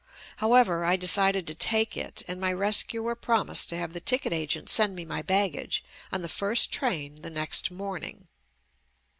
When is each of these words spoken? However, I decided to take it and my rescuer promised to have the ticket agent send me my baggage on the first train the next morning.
However, 0.37 0.83
I 0.83 0.95
decided 0.95 1.45
to 1.45 1.53
take 1.53 1.95
it 1.95 2.23
and 2.27 2.41
my 2.41 2.51
rescuer 2.51 3.13
promised 3.13 3.69
to 3.69 3.77
have 3.77 3.93
the 3.93 3.99
ticket 3.99 4.33
agent 4.33 4.67
send 4.67 4.95
me 4.95 5.05
my 5.05 5.21
baggage 5.21 5.83
on 6.11 6.23
the 6.23 6.27
first 6.27 6.71
train 6.71 7.21
the 7.21 7.29
next 7.29 7.69
morning. 7.69 8.27